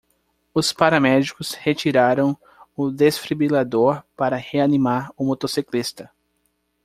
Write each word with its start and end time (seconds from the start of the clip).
Os 0.51 0.73
paramédicos 0.73 1.53
retiraram 1.53 2.35
o 2.75 2.89
desfibrilador 2.89 4.03
para 4.17 4.35
reanimar 4.35 5.11
o 5.15 5.23
motociclista. 5.23 6.09